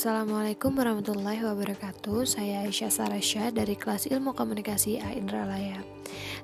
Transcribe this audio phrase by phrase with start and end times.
[0.00, 2.24] Assalamualaikum warahmatullahi wabarakatuh.
[2.24, 5.76] Saya Aisyah Sarasya dari kelas ilmu komunikasi A Indralaya.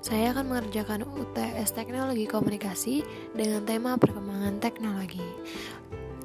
[0.05, 3.01] Saya akan mengerjakan UTS Teknologi Komunikasi
[3.33, 5.25] dengan tema perkembangan teknologi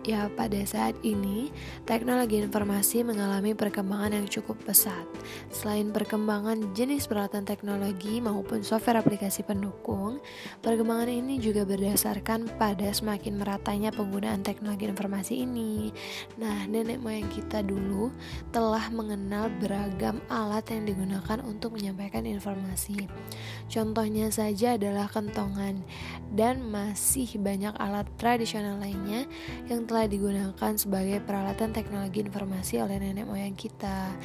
[0.02, 1.54] Ya, pada saat ini
[1.86, 5.06] teknologi informasi mengalami perkembangan yang cukup pesat.
[5.54, 10.18] Selain perkembangan jenis peralatan teknologi maupun software aplikasi pendukung,
[10.66, 15.94] perkembangan ini juga berdasarkan pada semakin meratanya penggunaan teknologi informasi ini.
[16.42, 18.10] Nah, nenek moyang kita dulu
[18.50, 23.06] telah mengenal beragam alat yang digunakan untuk menyampaikan informasi.
[23.70, 25.86] Contohnya saja adalah kentongan
[26.34, 29.30] dan masih banyak alat tradisional lainnya
[29.70, 34.16] yang telah digunakan sebagai peralatan teknologi informasi oleh nenek moyang kita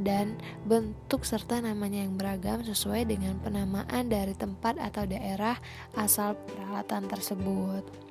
[0.00, 5.60] dan bentuk serta namanya yang beragam sesuai dengan penamaan dari tempat atau daerah
[5.92, 8.09] asal peralatan tersebut.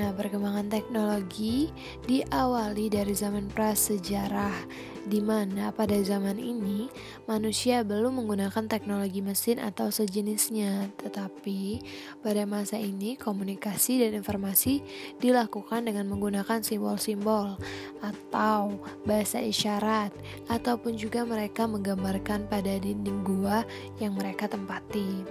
[0.00, 1.68] Nah, perkembangan teknologi
[2.08, 4.64] diawali dari zaman prasejarah,
[5.04, 6.88] di mana pada zaman ini
[7.28, 11.84] manusia belum menggunakan teknologi mesin atau sejenisnya, tetapi
[12.24, 14.80] pada masa ini komunikasi dan informasi
[15.20, 17.60] dilakukan dengan menggunakan simbol-simbol
[18.00, 20.16] atau bahasa isyarat,
[20.48, 23.68] ataupun juga mereka menggambarkan pada dinding gua
[24.00, 25.28] yang mereka tempati.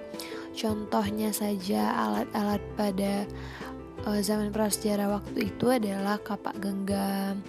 [0.53, 3.25] Contohnya saja alat-alat pada
[4.05, 7.43] uh, zaman prasejarah waktu itu adalah kapak genggam.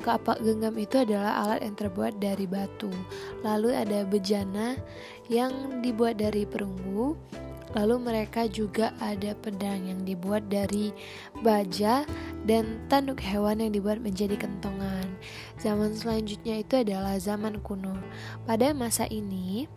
[0.00, 2.88] Kapak genggam itu adalah alat yang terbuat dari batu.
[3.44, 4.80] Lalu ada bejana
[5.28, 7.16] yang dibuat dari perunggu.
[7.70, 10.90] Lalu mereka juga ada pedang yang dibuat dari
[11.44, 12.02] baja
[12.42, 15.06] dan tanduk hewan yang dibuat menjadi kentongan.
[15.62, 17.94] Zaman selanjutnya itu adalah zaman kuno.
[18.42, 19.70] Pada masa ini,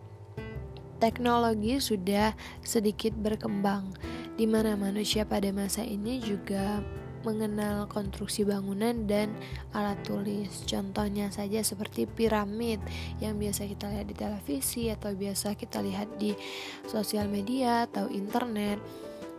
[0.98, 2.34] teknologi sudah
[2.66, 3.94] sedikit berkembang
[4.34, 6.82] di mana manusia pada masa ini juga
[7.24, 9.32] mengenal konstruksi bangunan dan
[9.72, 10.62] alat tulis.
[10.68, 12.78] Contohnya saja seperti piramid
[13.18, 16.36] yang biasa kita lihat di televisi atau biasa kita lihat di
[16.84, 18.78] sosial media atau internet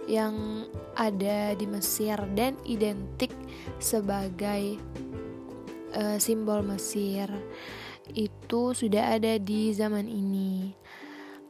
[0.10, 0.66] yang
[0.98, 3.34] ada di Mesir dan identik
[3.78, 4.82] sebagai
[5.94, 7.30] uh, simbol Mesir.
[8.14, 10.78] Itu sudah ada di zaman ini.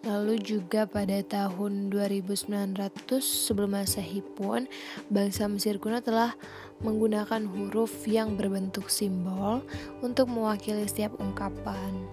[0.06, 2.78] Lalu juga pada tahun 2900
[3.26, 4.70] sebelum Masehi pun
[5.10, 6.38] bangsa Mesir kuno telah
[6.86, 9.66] menggunakan huruf yang berbentuk simbol
[10.06, 12.06] untuk mewakili setiap ungkapan.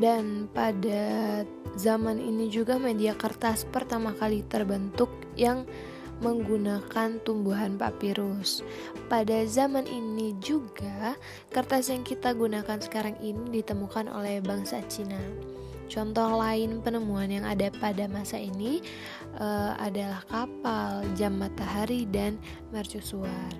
[0.00, 1.44] Dan pada
[1.76, 5.68] zaman ini juga media kertas pertama kali terbentuk yang
[6.24, 8.64] menggunakan tumbuhan papirus.
[9.12, 11.12] Pada zaman ini juga
[11.52, 15.20] kertas yang kita gunakan sekarang ini ditemukan oleh bangsa Cina.
[15.88, 18.84] Contoh lain penemuan yang ada pada masa ini
[19.40, 22.36] uh, adalah kapal, jam matahari, dan
[22.68, 23.50] mercusuar.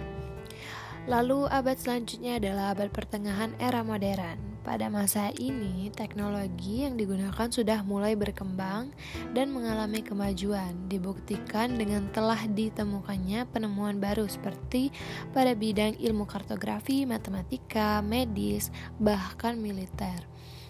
[1.09, 4.61] Lalu abad selanjutnya adalah abad pertengahan era modern.
[4.61, 8.93] Pada masa ini, teknologi yang digunakan sudah mulai berkembang
[9.33, 14.93] dan mengalami kemajuan, dibuktikan dengan telah ditemukannya penemuan baru seperti
[15.33, 18.69] pada bidang ilmu kartografi, matematika, medis,
[19.01, 20.29] bahkan militer.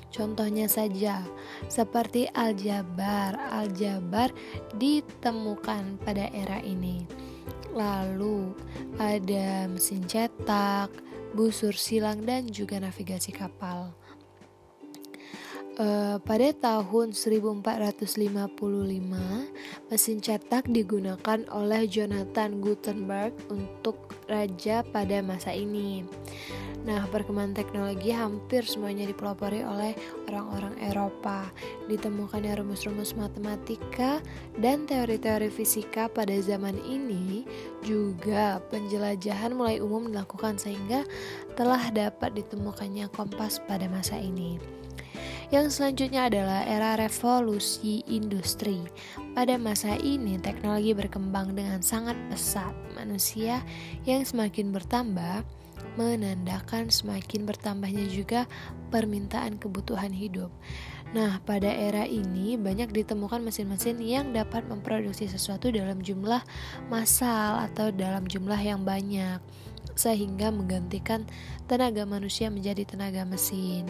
[0.09, 1.21] Contohnya saja,
[1.69, 3.37] seperti aljabar.
[3.53, 4.33] Aljabar
[4.81, 7.05] ditemukan pada era ini.
[7.77, 8.57] Lalu
[8.97, 10.91] ada mesin cetak,
[11.37, 13.93] busur silang dan juga navigasi kapal.
[15.79, 18.51] Uh, pada tahun 1455,
[19.87, 26.03] mesin cetak digunakan oleh Jonathan Gutenberg untuk raja pada masa ini.
[26.89, 29.93] Nah, perkembangan teknologi hampir semuanya dipelopori oleh
[30.25, 31.53] orang-orang Eropa.
[31.85, 34.25] Ditemukannya rumus-rumus matematika
[34.57, 37.45] dan teori-teori fisika pada zaman ini
[37.85, 41.05] juga penjelajahan mulai umum dilakukan sehingga
[41.61, 44.57] telah dapat ditemukannya kompas pada masa ini.
[45.53, 48.81] Yang selanjutnya adalah era revolusi industri.
[49.37, 52.73] Pada masa ini, teknologi berkembang dengan sangat pesat.
[52.97, 53.61] Manusia
[54.05, 55.45] yang semakin bertambah
[55.99, 58.47] menandakan semakin bertambahnya juga
[58.95, 60.49] permintaan kebutuhan hidup.
[61.17, 66.45] Nah, pada era ini banyak ditemukan mesin-mesin yang dapat memproduksi sesuatu dalam jumlah
[66.93, 69.41] massal atau dalam jumlah yang banyak,
[69.97, 71.25] sehingga menggantikan
[71.65, 73.89] tenaga manusia menjadi tenaga mesin.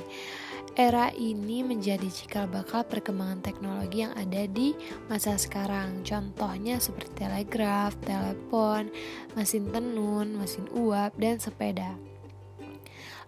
[0.78, 4.78] Era ini menjadi cikal bakal perkembangan teknologi yang ada di
[5.10, 6.06] masa sekarang.
[6.06, 8.86] Contohnya seperti telegraf, telepon,
[9.34, 11.98] mesin tenun, mesin uap, dan sepeda.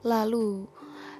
[0.06, 0.70] Lalu,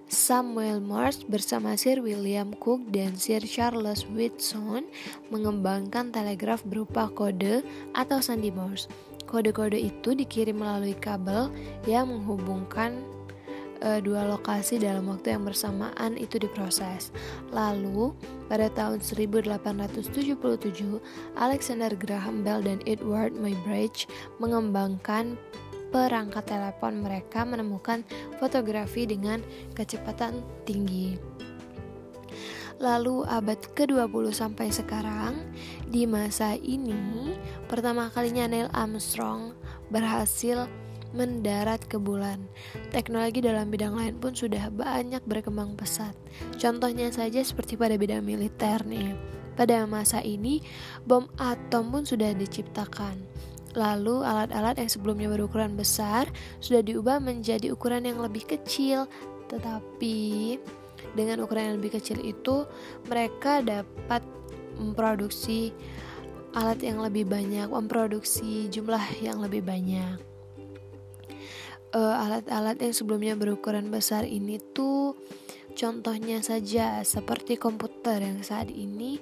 [0.06, 4.86] Samuel Morse bersama Sir William Cook dan Sir Charles Whitson
[5.34, 8.86] mengembangkan telegraf berupa kode atau sandi Morse.
[9.26, 11.50] Kode-kode itu dikirim melalui kabel
[11.90, 13.02] yang menghubungkan
[13.80, 17.10] e, dua lokasi dalam waktu yang bersamaan itu diproses.
[17.50, 18.14] Lalu,
[18.46, 21.00] pada tahun 1877,
[21.36, 24.06] Alexander Graham Bell dan Edward Muybridge
[24.38, 25.40] mengembangkan
[25.90, 28.06] perangkat telepon mereka menemukan
[28.38, 29.42] fotografi dengan
[29.74, 31.18] kecepatan tinggi.
[32.80, 35.36] Lalu abad ke-20 sampai sekarang,
[35.84, 37.36] di masa ini
[37.68, 39.52] pertama kalinya Neil Armstrong
[39.92, 40.64] berhasil
[41.12, 42.42] mendarat ke bulan.
[42.94, 46.14] Teknologi dalam bidang lain pun sudah banyak berkembang pesat.
[46.56, 49.14] Contohnya saja seperti pada bidang militer nih.
[49.58, 50.64] Pada masa ini,
[51.04, 53.20] bom atom pun sudah diciptakan.
[53.78, 56.26] Lalu alat-alat yang sebelumnya berukuran besar
[56.58, 59.06] sudah diubah menjadi ukuran yang lebih kecil.
[59.46, 60.18] Tetapi
[61.14, 62.66] dengan ukuran yang lebih kecil itu
[63.06, 64.22] mereka dapat
[64.78, 65.70] memproduksi
[66.56, 70.18] alat yang lebih banyak, memproduksi jumlah yang lebih banyak.
[71.90, 75.19] Uh, alat-alat yang sebelumnya berukuran besar ini tuh
[75.75, 79.19] contohnya saja seperti komputer yang saat ini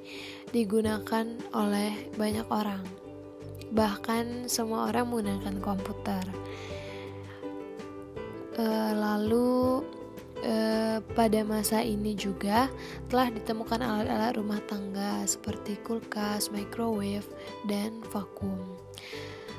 [0.53, 1.25] digunakan
[1.56, 2.85] oleh banyak orang.
[3.73, 6.25] Bahkan semua orang menggunakan komputer.
[8.59, 9.87] Uh, lalu
[10.43, 10.55] e,
[11.15, 12.70] pada masa ini juga
[13.11, 17.26] telah ditemukan alat-alat rumah tangga seperti kulkas, microwave,
[17.67, 18.59] dan vakum.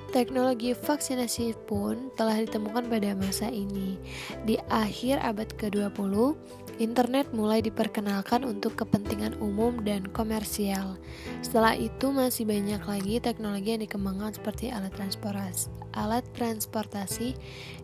[0.09, 4.01] Teknologi vaksinasi pun telah ditemukan pada masa ini.
[4.41, 6.33] Di akhir abad ke-20,
[6.81, 10.97] internet mulai diperkenalkan untuk kepentingan umum dan komersial.
[11.45, 17.37] Setelah itu masih banyak lagi teknologi yang dikembangkan seperti alat transportasi, alat transportasi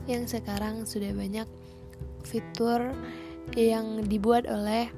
[0.09, 1.45] yang sekarang sudah banyak
[2.25, 2.89] fitur
[3.53, 4.89] yang dibuat oleh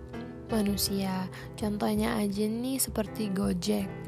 [0.48, 1.28] manusia.
[1.60, 4.07] Contohnya aja nih seperti Gojek.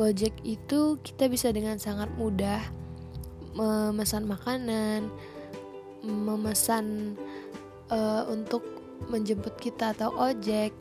[0.00, 2.64] Gojek itu kita bisa dengan sangat mudah
[3.52, 5.12] memesan makanan,
[6.00, 7.20] memesan
[7.92, 8.64] uh, untuk
[9.12, 10.72] menjemput kita atau ojek.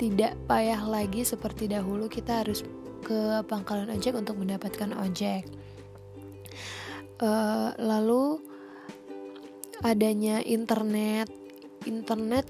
[0.00, 2.64] Tidak payah lagi seperti dahulu kita harus
[3.04, 5.44] ke pangkalan ojek untuk mendapatkan ojek.
[7.20, 8.40] Uh, lalu
[9.84, 11.28] adanya internet
[11.84, 12.48] internet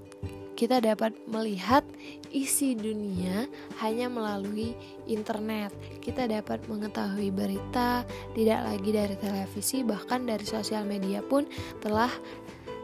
[0.52, 1.82] kita dapat melihat
[2.30, 3.48] isi dunia
[3.80, 4.76] hanya melalui
[5.08, 5.72] internet.
[5.98, 8.04] Kita dapat mengetahui berita
[8.36, 11.48] tidak lagi dari televisi, bahkan dari sosial media pun
[11.80, 12.10] telah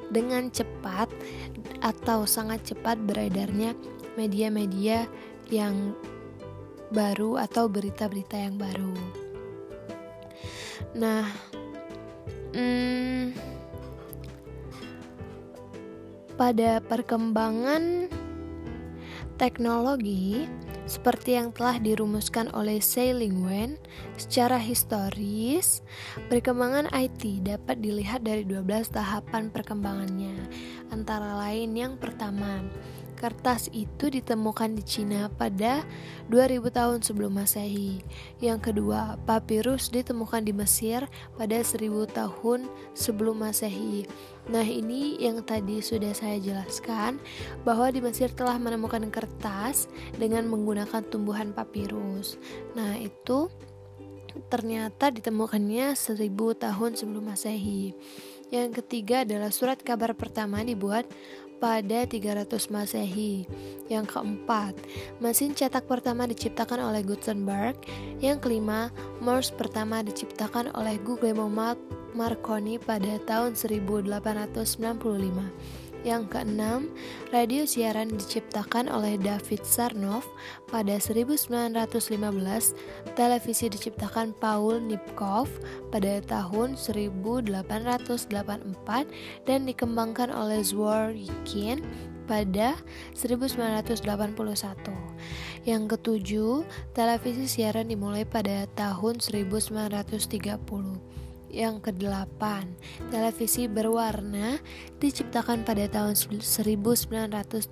[0.08, 1.12] dengan cepat
[1.84, 3.76] atau sangat cepat beredarnya
[4.16, 5.04] media-media
[5.52, 5.92] yang
[6.88, 8.96] baru atau berita-berita yang baru.
[10.96, 11.28] Nah,
[12.56, 13.47] hmm,
[16.38, 18.06] pada perkembangan
[19.42, 20.46] teknologi
[20.88, 23.76] seperti yang telah dirumuskan oleh Sailing Wen
[24.16, 25.84] secara historis,
[26.32, 30.48] perkembangan IT dapat dilihat dari 12 tahapan perkembangannya.
[30.88, 32.64] Antara lain yang pertama,
[33.18, 35.82] Kertas itu ditemukan di Cina pada
[36.30, 37.98] 2000 tahun sebelum Masehi.
[38.38, 41.02] Yang kedua, papirus ditemukan di Mesir
[41.34, 44.06] pada 1000 tahun sebelum Masehi.
[44.46, 47.18] Nah, ini yang tadi sudah saya jelaskan
[47.66, 52.38] bahwa di Mesir telah menemukan kertas dengan menggunakan tumbuhan papirus.
[52.78, 53.50] Nah, itu
[54.46, 57.98] ternyata ditemukannya 1000 tahun sebelum Masehi.
[58.48, 61.04] Yang ketiga adalah surat kabar pertama dibuat
[61.58, 63.44] pada 300 Masehi.
[63.90, 64.78] Yang keempat,
[65.18, 67.74] mesin cetak pertama diciptakan oleh Gutenberg.
[68.22, 71.50] Yang kelima, Morse pertama diciptakan oleh Guglielmo
[72.14, 75.87] Marconi pada tahun 1895.
[76.06, 76.94] Yang keenam,
[77.34, 80.30] radio siaran diciptakan oleh David Sarnoff
[80.70, 81.74] pada 1915,
[83.18, 85.50] televisi diciptakan Paul Nipkow
[85.90, 87.50] pada tahun 1884
[89.42, 91.82] dan dikembangkan oleh Zworykin
[92.30, 92.78] pada
[93.18, 93.98] 1981.
[95.66, 96.62] Yang ketujuh,
[96.94, 101.17] televisi siaran dimulai pada tahun 1930.
[101.48, 102.68] Yang kedelapan,
[103.08, 104.60] televisi berwarna
[105.00, 107.64] diciptakan pada tahun 1970.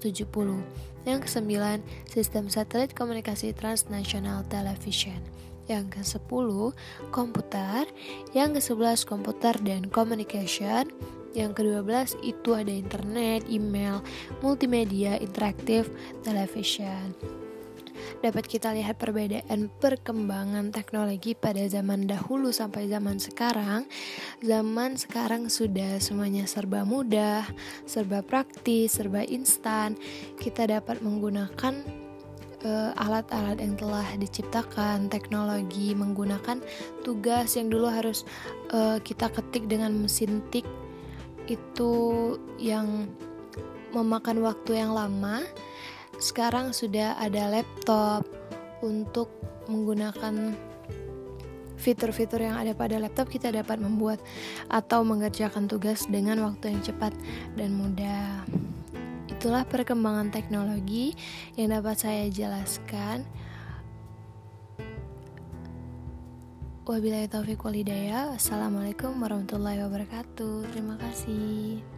[1.04, 5.21] Yang kesembilan, sistem satelit komunikasi transnasional television.
[5.68, 6.73] Yang ke-10,
[7.12, 7.85] komputer.
[8.33, 10.88] Yang ke-11, komputer dan communication.
[11.37, 14.00] Yang ke-12 itu ada internet, email,
[14.40, 15.92] multimedia, interaktif,
[16.25, 17.12] television
[18.21, 23.88] dapat kita lihat perbedaan perkembangan teknologi pada zaman dahulu sampai zaman sekarang.
[24.41, 27.45] Zaman sekarang sudah semuanya serba mudah,
[27.85, 29.95] serba praktis, serba instan.
[30.41, 32.07] Kita dapat menggunakan
[32.65, 36.62] uh, alat-alat yang telah diciptakan, teknologi menggunakan
[37.07, 38.26] tugas yang dulu harus
[38.73, 40.67] uh, kita ketik dengan mesin tik
[41.47, 41.95] itu
[42.59, 43.07] yang
[43.95, 45.47] memakan waktu yang lama.
[46.16, 48.25] Sekarang sudah ada laptop
[48.80, 49.28] untuk
[49.68, 50.56] menggunakan
[51.76, 54.18] fitur-fitur yang ada pada laptop kita dapat membuat
[54.73, 57.12] atau mengerjakan tugas dengan waktu yang cepat
[57.54, 58.42] dan mudah.
[59.28, 61.12] Itulah perkembangan teknologi
[61.54, 63.28] yang dapat saya jelaskan.
[66.87, 68.38] Wabillahi taufiq walhidayah.
[68.38, 70.70] Assalamualaikum warahmatullahi wabarakatuh.
[70.70, 71.96] Terima kasih.